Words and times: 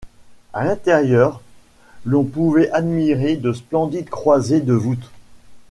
À 0.51 0.65
l'intérieur, 0.65 1.41
l'on 2.05 2.23
pouvait 2.23 2.71
admirer 2.71 3.35
de 3.35 3.53
splendides 3.53 4.09
croisées 4.09 4.59
de 4.59 4.73
voûtes. 4.73 5.11